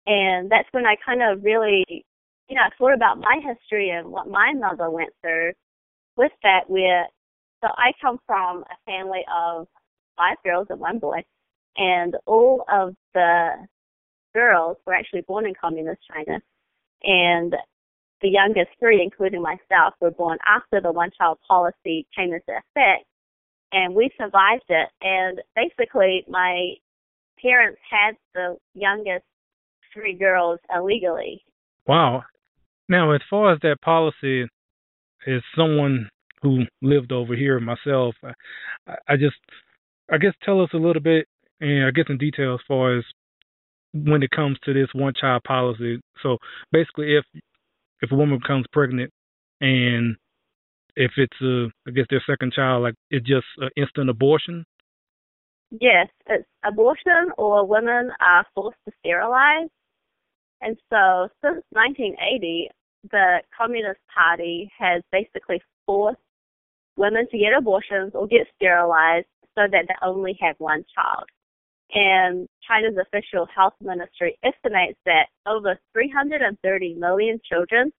[0.05, 1.85] and that's when I kind of really,
[2.49, 5.51] you know, thought about my history and what my mother went through
[6.17, 6.61] with that.
[6.67, 7.07] Where
[7.63, 9.67] so I come from a family of
[10.17, 11.23] five girls and one boy,
[11.77, 13.49] and all of the
[14.33, 16.41] girls were actually born in communist China,
[17.03, 17.53] and
[18.21, 23.05] the youngest three, including myself, were born after the one-child policy came into effect,
[23.71, 24.89] and we survived it.
[25.01, 26.75] And basically, my
[27.41, 29.25] parents had the youngest
[29.93, 31.43] three girls illegally.
[31.85, 32.23] Wow.
[32.87, 34.43] Now, as far as that policy,
[35.27, 36.09] as someone
[36.41, 39.35] who lived over here myself, I, I just,
[40.11, 41.27] I guess, tell us a little bit,
[41.59, 43.03] and I guess in detail as far as
[43.93, 46.01] when it comes to this one child policy.
[46.21, 46.37] So
[46.71, 47.25] basically, if
[48.01, 49.11] if a woman becomes pregnant
[49.61, 50.17] and
[50.95, 54.65] if it's a, I guess their second child, like it's just an instant abortion.
[55.71, 59.69] Yes, it's abortion or women are forced to sterilize.
[60.61, 62.69] And so since 1980,
[63.11, 66.19] the Communist Party has basically forced
[66.95, 71.25] women to get abortions or get sterilized so that they only have one child.
[71.93, 77.91] And China's official health ministry estimates that over 330 million children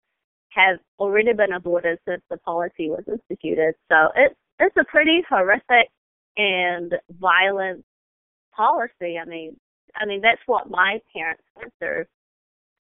[0.50, 3.74] have already been aborted since the policy was instituted.
[3.90, 5.88] So it's it's a pretty horrific
[6.36, 7.84] and violent
[8.56, 9.18] policy.
[9.20, 9.56] I mean,
[9.94, 12.04] I mean that's what my parents went through.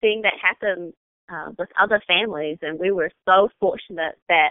[0.03, 0.93] Seeing that happen
[1.33, 4.51] uh, with other families, and we were so fortunate that,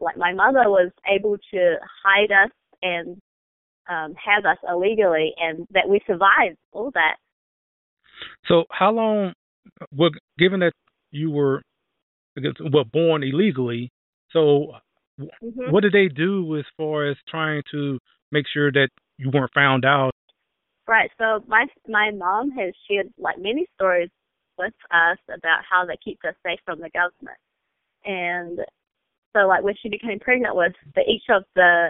[0.00, 2.50] like, my mother was able to hide us
[2.82, 3.20] and
[3.88, 7.16] um, have us illegally, and that we survived all that.
[8.46, 9.32] So, how long?
[9.92, 10.72] Well, given that
[11.10, 11.62] you were
[12.72, 13.90] well born illegally,
[14.30, 14.72] so
[15.20, 15.70] mm-hmm.
[15.70, 17.98] what did they do as far as trying to
[18.32, 20.12] make sure that you weren't found out?
[20.86, 21.10] Right.
[21.18, 24.10] So my my mom has shared like many stories
[24.58, 27.38] with us about how they keep us safe from the government,
[28.04, 28.58] and
[29.34, 31.88] so like when she became pregnant with the, each of the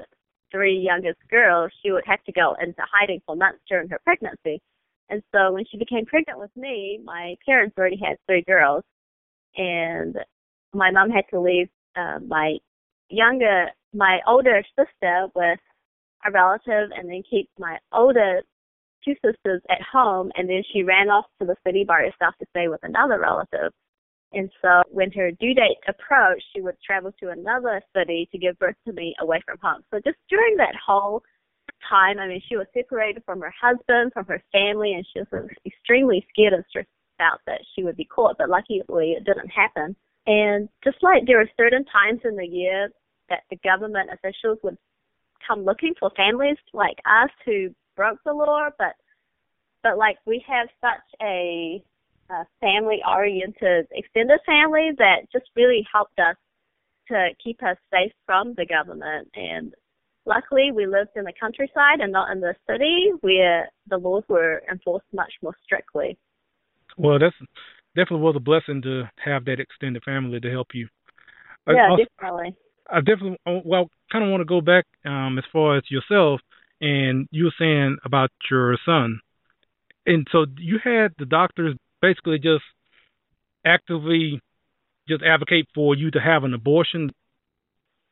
[0.55, 4.62] three youngest girls, she would have to go into hiding for months during her pregnancy.
[5.11, 8.85] And so when she became pregnant with me, my parents already had three girls,
[9.57, 10.17] and
[10.73, 12.57] my mom had to leave uh, my
[13.11, 15.59] younger, my older sister with
[16.25, 18.40] a relative, and then keep my older
[19.05, 20.31] two sisters at home.
[20.37, 23.73] And then she ran off to the city by herself to stay with another relative.
[24.35, 28.59] And so when her due date approached, she would travel to another city to give
[28.59, 29.83] birth to me away from home.
[29.92, 31.23] So just during that whole
[31.88, 35.49] time, I mean, she was separated from her husband, from her family, and she was
[35.64, 36.88] extremely scared and stressed
[37.20, 38.37] out that she would be caught.
[38.38, 39.94] But luckily, it didn't happen.
[40.27, 42.88] And just like there are certain times in the year
[43.29, 44.77] that the government officials would
[45.47, 48.94] come looking for families like us who broke the law, but
[49.83, 51.83] but like we have such a
[52.35, 56.37] uh, family oriented extended family that just really helped us
[57.09, 59.29] to keep us safe from the government.
[59.35, 59.75] And
[60.27, 64.62] luckily, we lived in the countryside and not in the city where the laws were
[64.70, 66.18] enforced much more strictly.
[66.97, 67.37] Well, that's
[67.97, 70.88] definitely was a blessing to have that extended family to help you.
[71.66, 72.57] Yeah, also, definitely.
[72.90, 76.40] I definitely uh, well kind of want to go back um, as far as yourself,
[76.81, 79.20] and you were saying about your son,
[80.07, 82.64] and so you had the doctors basically just
[83.64, 84.40] actively
[85.09, 87.11] just advocate for you to have an abortion?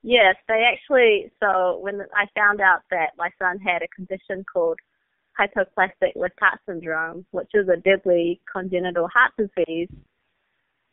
[0.02, 1.30] Yes, they actually.
[1.40, 4.78] So when I found out that my son had a condition called
[5.38, 9.88] hypoplastic left heart syndrome, which is a deadly congenital heart disease,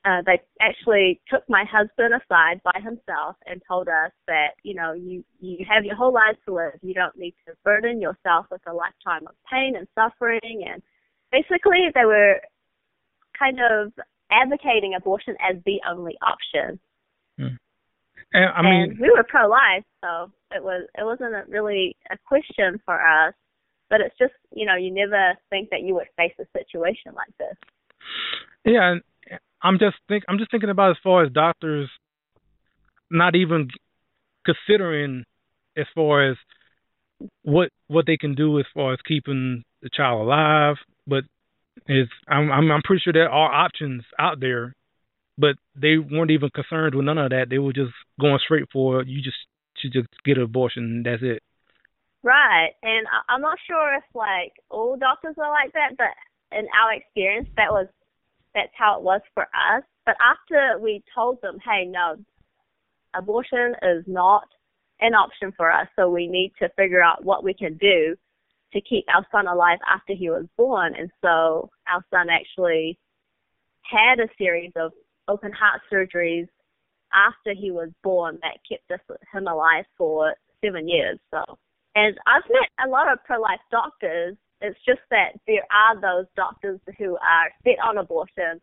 [0.05, 4.93] uh, they actually took my husband aside by himself and told us that you know
[4.93, 6.79] you you have your whole life to live.
[6.81, 10.63] You don't need to burden yourself with a lifetime of pain and suffering.
[10.71, 10.81] And
[11.31, 12.39] basically, they were
[13.39, 13.93] kind of
[14.31, 16.79] advocating abortion as the only option.
[17.37, 17.55] Hmm.
[18.31, 22.17] And, I mean, and we were pro-life, so it was it wasn't a really a
[22.27, 23.33] question for us.
[23.89, 27.35] But it's just you know you never think that you would face a situation like
[27.39, 27.57] this.
[28.65, 29.01] Yeah, and
[29.63, 31.89] I'm just think I'm just thinking about as far as doctors
[33.09, 33.69] not even
[34.45, 35.23] considering
[35.75, 36.37] as far as
[37.43, 40.75] what what they can do as far as keeping the child alive,
[41.07, 41.23] but
[41.87, 44.75] is I'm I'm, I'm pretty sure there are options out there,
[45.37, 47.47] but they weren't even concerned with none of that.
[47.49, 49.37] They were just going straight for you just
[49.77, 51.03] should just get an abortion.
[51.03, 51.41] That's it.
[52.21, 56.93] Right, and I'm not sure if like all doctors are like that, but in our
[56.93, 57.87] experience, that was
[58.53, 59.83] that's how it was for us.
[60.05, 62.17] But after we told them, hey, no,
[63.15, 64.47] abortion is not
[64.99, 68.17] an option for us, so we need to figure out what we can do
[68.73, 70.95] to keep our son alive after he was born.
[70.95, 72.97] And so our son actually
[73.83, 74.91] had a series of
[75.27, 76.47] open heart surgeries
[77.13, 81.17] after he was born that kept us, him alive for seven years.
[81.31, 81.43] So,
[81.95, 84.35] and I've met a lot of pro-life doctors.
[84.61, 88.59] It's just that there are those doctors who are set on abortion,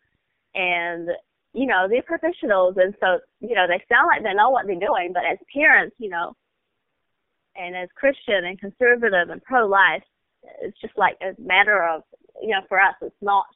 [0.54, 1.08] and
[1.54, 4.78] you know they're professionals, and so you know they sound like they know what they're
[4.78, 6.34] doing, but as parents, you know,
[7.58, 10.02] and as Christian and conservative and pro-life,
[10.62, 12.02] it's just like a matter of
[12.42, 13.46] you know for us, it's not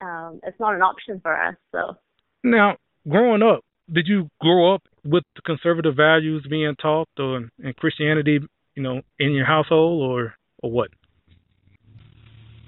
[0.00, 1.54] um, it's not an option for us.
[1.72, 1.96] So
[2.44, 2.76] now,
[3.08, 8.40] growing up, did you grow up with the conservative values being taught, or in Christianity,
[8.74, 10.90] you know, in your household, or or what?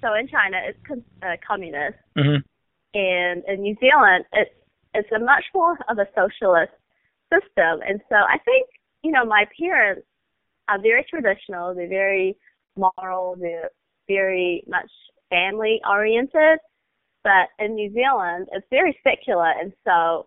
[0.01, 2.41] So in China, it's uh, communist, mm-hmm.
[2.95, 4.51] and in New Zealand, it's
[4.95, 6.73] it's a much more of a socialist
[7.33, 7.81] system.
[7.87, 8.67] And so I think
[9.03, 10.07] you know my parents
[10.71, 11.75] are very traditional.
[11.75, 12.37] They're very
[12.77, 13.37] moral.
[13.39, 13.71] They're
[14.09, 14.91] very much
[15.29, 16.59] family oriented.
[17.23, 20.27] But in New Zealand, it's very secular, and so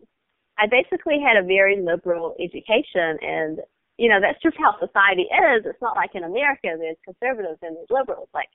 [0.59, 3.59] I basically had a very liberal education, and
[3.97, 5.65] you know that's just how society is.
[5.65, 8.29] It's not like in America there's conservatives and there's liberals.
[8.33, 8.49] Like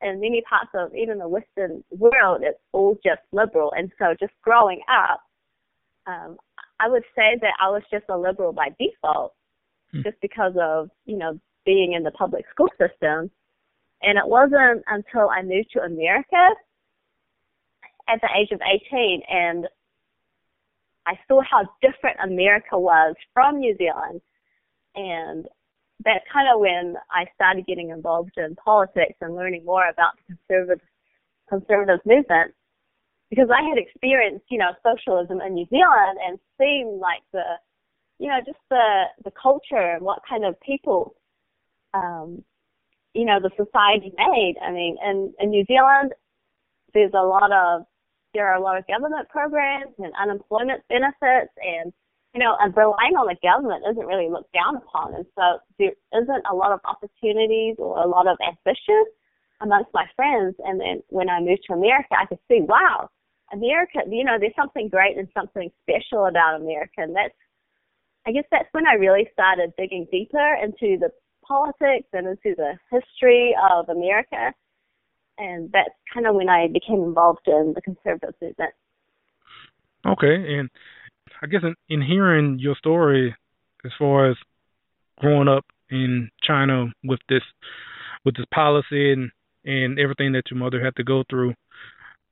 [0.00, 3.72] in many parts of even the Western world, it's all just liberal.
[3.76, 5.20] And so just growing up,
[6.06, 6.36] um,
[6.80, 9.34] I would say that I was just a liberal by default,
[9.94, 10.02] hmm.
[10.02, 13.30] just because of you know being in the public school system.
[14.02, 16.50] And it wasn't until I moved to America
[18.06, 19.66] at the age of 18 and
[21.06, 24.20] I saw how different America was from New Zealand.
[24.94, 25.46] And
[26.04, 30.34] that's kind of when I started getting involved in politics and learning more about the
[30.34, 30.86] conservative
[31.48, 32.54] conservative movement
[33.28, 37.42] because I had experienced, you know, socialism in New Zealand and seen like the,
[38.18, 41.14] you know, just the the culture and what kind of people,
[41.94, 42.42] um,
[43.12, 44.54] you know, the society made.
[44.62, 46.12] I mean, in in New Zealand,
[46.92, 47.86] there's a lot of
[48.34, 51.92] there are a lot of government programs and unemployment benefits and
[52.34, 55.14] you know, and relying on the government isn't really looked down upon.
[55.14, 59.04] And so there isn't a lot of opportunities or a lot of ambition
[59.62, 60.56] amongst my friends.
[60.66, 63.08] And then when I moved to America, I could see, wow,
[63.52, 67.06] America, you know, there's something great and something special about America.
[67.06, 67.38] And that's,
[68.26, 71.10] I guess that's when I really started digging deeper into the
[71.46, 74.54] politics and into the history of America
[75.38, 78.74] and that's kind of when I became involved in the conservative movement.
[80.06, 80.70] Okay, and
[81.42, 83.34] I guess in, in hearing your story
[83.84, 84.36] as far as
[85.18, 87.42] growing up in China with this
[88.24, 89.30] with this policy and
[89.64, 91.54] and everything that your mother had to go through.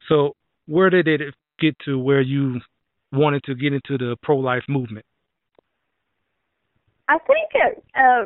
[0.09, 0.35] So
[0.67, 2.61] where did it get to where you
[3.11, 5.07] wanted to get into the pro life movement?
[7.13, 8.25] I think uh,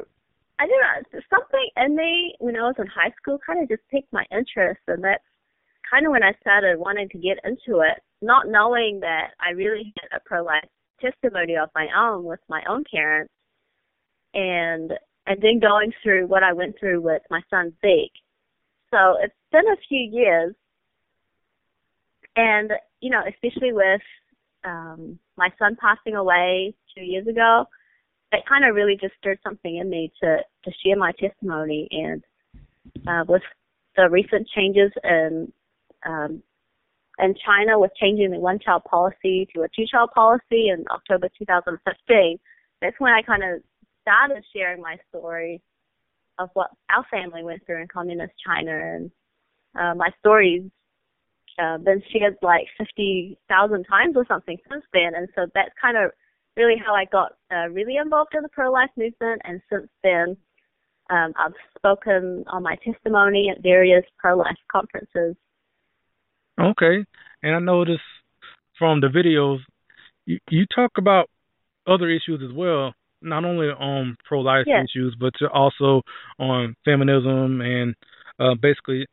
[0.61, 3.82] I don't know, something in me when I was in high school kind of just
[3.91, 5.24] piqued my interest, and that's
[5.91, 9.93] kind of when I started wanting to get into it, not knowing that I really
[10.01, 10.68] had a pro-life
[11.01, 13.32] testimony of my own with my own parents,
[14.34, 14.93] and
[15.26, 18.12] and then going through what I went through with my son Zeke.
[18.93, 20.55] So it's been a few years,
[22.37, 22.70] and
[23.01, 24.01] you know, especially with
[24.64, 27.66] um, my son passing away two years ago,
[28.37, 32.22] it kind of really just stirred something in me to to share my testimony and
[33.07, 33.43] uh, with
[33.97, 35.53] the recent changes in
[36.05, 36.43] um,
[37.18, 41.28] in China with changing the one child policy to a two child policy in October
[41.39, 42.39] 2015,
[42.80, 43.62] that's when I kind of
[44.03, 45.62] started sharing my story
[46.39, 48.70] of what our family went through in communist China.
[48.70, 49.11] And
[49.78, 50.62] uh, my story's
[51.59, 55.14] uh, been shared like 50,000 times or something since then.
[55.14, 56.11] And so that's kind of
[56.57, 60.36] really how I got uh, really involved in the pro-life movement, and since then,
[61.11, 65.36] um, I've spoken on my testimony at various pro-life conferences.
[66.59, 67.04] Okay,
[67.42, 68.00] and I noticed
[68.78, 69.59] from the videos
[70.26, 71.30] you, you talk about
[71.86, 74.86] other issues as well, not only on pro-life yes.
[74.90, 76.02] issues, but also
[76.38, 77.94] on feminism and
[78.38, 79.07] uh, basically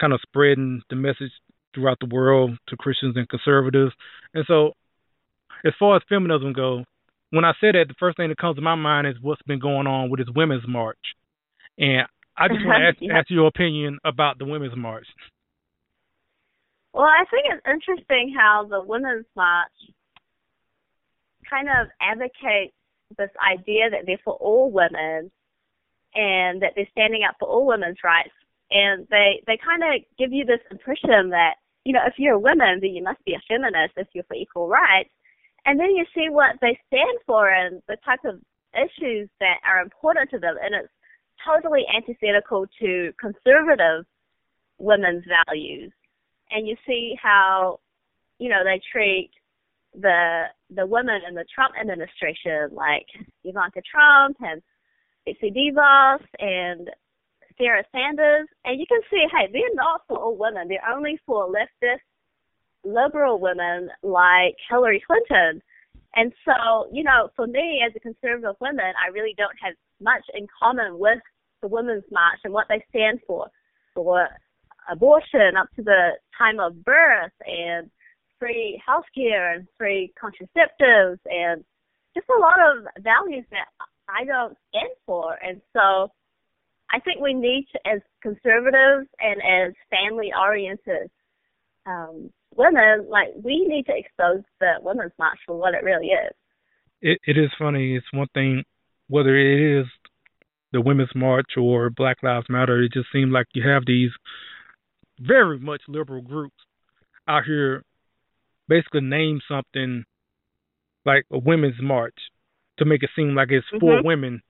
[0.00, 1.30] kind of spreading the message
[1.74, 3.92] throughout the world to Christians and conservatives.
[4.34, 4.72] And so
[5.66, 6.84] as far as feminism goes,
[7.30, 9.58] when I say that, the first thing that comes to my mind is what's been
[9.58, 10.98] going on with this women's march,
[11.78, 12.06] and
[12.36, 13.18] I just want to ask, yeah.
[13.18, 15.06] ask your opinion about the women's march.
[16.96, 19.76] Well, I think it's interesting how the Women's March
[21.44, 22.72] kind of advocates
[23.18, 25.30] this idea that they're for all women
[26.14, 28.32] and that they're standing up for all women's rights.
[28.70, 32.38] And they, they kind of give you this impression that, you know, if you're a
[32.38, 35.10] woman, then you must be a feminist if you're for equal rights.
[35.66, 38.40] And then you see what they stand for and the type of
[38.72, 40.54] issues that are important to them.
[40.62, 40.92] And it's
[41.44, 44.06] totally antithetical to conservative
[44.78, 45.92] women's values.
[46.50, 47.80] And you see how,
[48.38, 49.30] you know, they treat
[50.00, 53.06] the the women in the Trump administration, like
[53.44, 54.62] Ivanka Trump and
[55.24, 56.90] Betsy DeVos and
[57.58, 60.68] Sarah Sanders, and you can see, hey, they're not for all women.
[60.68, 62.04] They're only for leftist,
[62.86, 65.62] liberal women like Hillary Clinton.
[66.14, 70.24] And so, you know, for me as a conservative woman, I really don't have much
[70.34, 71.18] in common with
[71.60, 73.48] the Women's March and what they stand for,
[73.94, 74.28] for
[74.90, 77.90] abortion up to the time of birth and
[78.38, 81.64] free healthcare and free contraceptives and
[82.14, 83.66] just a lot of values that
[84.08, 85.36] I don't stand for.
[85.42, 86.10] And so
[86.90, 91.10] I think we need to, as conservatives and as family oriented
[91.86, 96.32] um, women, like we need to expose the women's march for what it really is.
[97.02, 97.96] It, it is funny.
[97.96, 98.64] It's one thing
[99.08, 99.86] whether it is
[100.72, 102.82] the women's march or Black Lives Matter.
[102.82, 104.10] It just seems like you have these
[105.20, 106.56] very much liberal groups
[107.28, 107.82] out here
[108.68, 110.04] basically name something
[111.04, 112.16] like a women's march
[112.78, 113.80] to make it seem like it's mm-hmm.
[113.80, 114.42] for women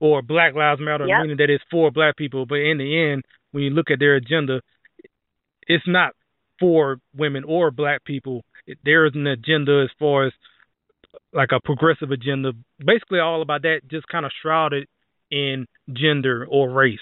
[0.00, 1.22] or Black Lives Matter, yep.
[1.22, 2.46] meaning that it's for black people.
[2.46, 4.60] But in the end, when you look at their agenda,
[5.66, 6.12] it's not
[6.58, 8.44] for women or black people.
[8.84, 10.32] There is an agenda as far as
[11.32, 14.86] like a progressive agenda, basically all about that, just kind of shrouded
[15.30, 16.98] in gender or race.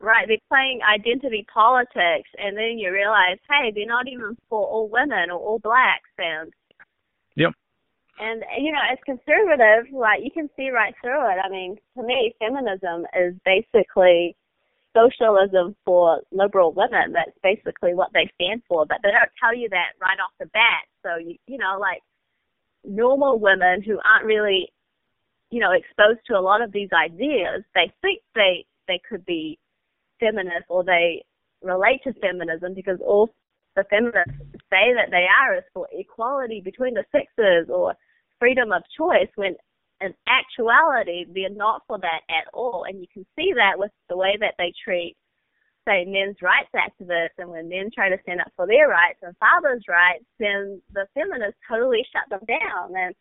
[0.00, 4.88] Right, they're playing identity politics, and then you realize, hey, they're not even for all
[4.88, 6.52] women or all blacks, and
[7.34, 7.52] yep.
[8.20, 11.38] And you know, as conservative, like you can see right through it.
[11.44, 14.36] I mean, to me, feminism is basically
[14.98, 17.12] socialism for liberal women.
[17.12, 20.46] That's basically what they stand for, but they don't tell you that right off the
[20.46, 20.84] bat.
[21.02, 22.02] So you, you know, like
[22.84, 24.68] normal women who aren't really,
[25.50, 29.58] you know, exposed to a lot of these ideas, they think they they could be
[30.18, 31.22] feminist or they
[31.62, 33.28] relate to feminism because all
[33.76, 34.32] the feminists
[34.70, 37.94] say that they are is for equality between the sexes or
[38.38, 39.54] freedom of choice when
[40.00, 42.84] in actuality they're not for that at all.
[42.88, 45.16] And you can see that with the way that they treat
[45.86, 47.38] say men's rights activists.
[47.38, 51.06] And when men try to stand up for their rights and fathers' rights then the
[51.14, 52.94] feminists totally shut them down.
[52.96, 53.14] And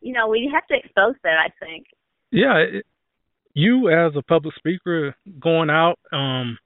[0.00, 1.86] you know we have to expose that i think.
[2.30, 2.80] Yeah
[3.54, 6.58] you as a public speaker going out um,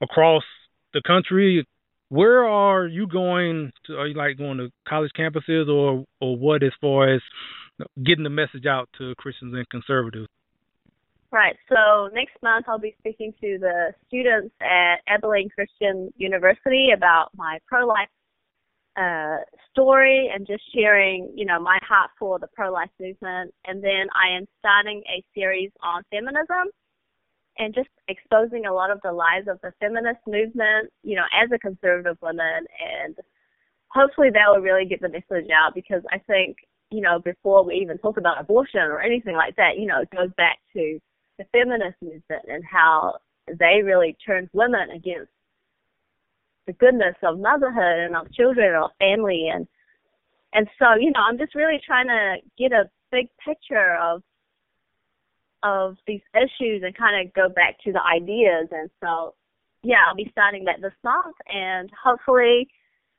[0.00, 0.44] across
[0.92, 1.66] the country,
[2.08, 3.96] where are you going to?
[3.96, 7.20] Are you like going to college campuses or or what as far as
[8.04, 10.28] getting the message out to Christians and conservatives?
[11.32, 11.56] Right.
[11.68, 17.58] So next month I'll be speaking to the students at Abilene Christian University about my
[17.66, 18.08] pro-life
[18.96, 19.38] uh,
[19.70, 23.52] story and just sharing, you know, my heart for the pro-life movement.
[23.66, 26.70] And then I am starting a series on feminism
[27.58, 31.50] and just exposing a lot of the lies of the feminist movement, you know, as
[31.52, 32.66] a conservative woman.
[33.04, 33.16] And
[33.88, 36.56] hopefully that will really get the message out because I think,
[36.90, 40.10] you know, before we even talk about abortion or anything like that, you know, it
[40.10, 40.98] goes back to
[41.38, 45.30] the feminist movement and how they really turned women against
[46.66, 49.48] the goodness of motherhood and of children and of family.
[49.52, 49.66] And
[50.56, 54.22] and so you know i'm just really trying to get a big picture of
[55.62, 58.68] of these issues and kind of go back to the ideas.
[58.72, 59.34] And so
[59.82, 62.68] yeah i'll be starting that this month and hopefully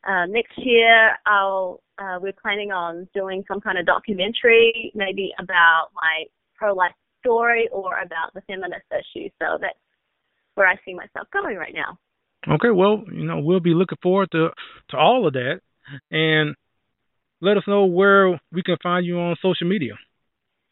[0.08, 5.88] uh next year i'll uh we're planning on doing some kind of documentary maybe about
[5.96, 6.24] my
[6.56, 9.78] pro life story or about the feminist issue so that's
[10.56, 11.98] where i see myself going right now
[12.50, 14.50] Okay, well, you know, we'll be looking forward to
[14.90, 15.60] to all of that,
[16.12, 16.56] and
[17.42, 19.94] let us know where we can find you on social media.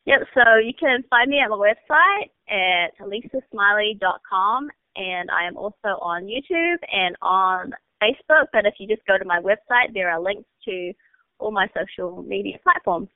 [0.06, 5.98] Yep, so you can find me at my website at lisasmiley.com, and I am also
[6.02, 7.72] on YouTube and on
[8.02, 8.46] Facebook.
[8.54, 10.94] But if you just go to my website, there are links to
[11.40, 13.10] all my social media platforms.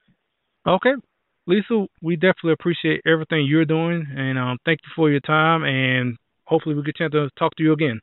[0.68, 0.94] Okay,
[1.48, 5.64] Lisa, we definitely appreciate everything you're doing, and um, thank you for your time.
[5.64, 8.02] And hopefully, we get a chance to talk to you again.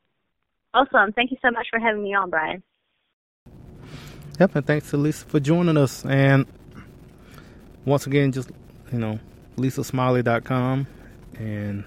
[0.75, 1.13] Awesome.
[1.13, 2.63] Thank you so much for having me on, Brian.
[4.39, 6.05] Yep, and thanks to Lisa for joining us.
[6.05, 6.47] And
[7.87, 8.51] once again, just,
[8.93, 9.19] you know,
[9.57, 10.87] lisasmiley.com
[11.39, 11.85] and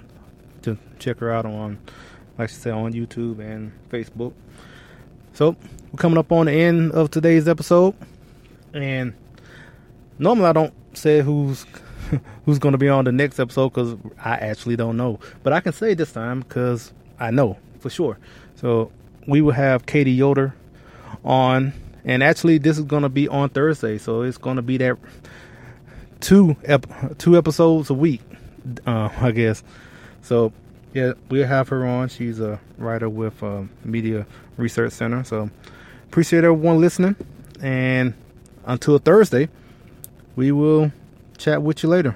[0.63, 1.77] to check her out on,
[2.37, 4.33] like I said, on YouTube and Facebook.
[5.33, 5.55] So
[5.91, 7.93] we're coming up on the end of today's episode,
[8.73, 9.13] and
[10.17, 11.65] normally I don't say who's
[12.45, 15.59] who's going to be on the next episode because I actually don't know, but I
[15.59, 18.17] can say this time because I know for sure.
[18.55, 18.91] So
[19.27, 20.53] we will have Katie Yoder
[21.23, 24.77] on, and actually this is going to be on Thursday, so it's going to be
[24.77, 24.97] that
[26.19, 28.21] two ep- two episodes a week,
[28.85, 29.63] uh, I guess.
[30.21, 30.51] So
[30.93, 32.09] yeah, we'll have her on.
[32.09, 34.25] She's a writer with uh, Media
[34.57, 35.23] Research Center.
[35.23, 35.49] So
[36.07, 37.15] appreciate everyone listening,
[37.61, 38.13] and
[38.69, 39.49] until Thursday,
[40.35, 40.91] we will
[41.37, 42.15] chat with you later.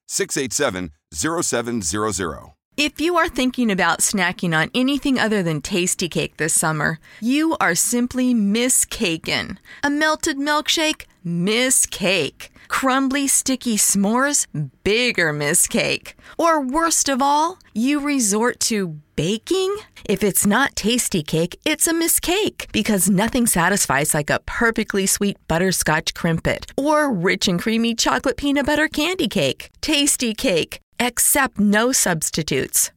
[0.11, 2.53] 833-687-0700.
[2.77, 7.75] If you are thinking about snacking on anything other than Tastykake this summer, you are
[7.75, 9.57] simply miscaken.
[9.83, 11.03] A melted milkshake?
[11.23, 12.51] Miss cake.
[12.71, 14.47] Crumbly, sticky s'mores?
[14.83, 16.15] Bigger miss cake.
[16.39, 19.75] Or worst of all, you resort to baking?
[20.05, 25.37] If it's not Tastykake, it's a miss cake because nothing satisfies like a perfectly sweet
[25.49, 29.69] butterscotch Krimpet or rich and creamy chocolate peanut butter Kandy Kake.
[29.81, 30.79] Tasty cake.
[30.97, 32.91] Accept no substitutes.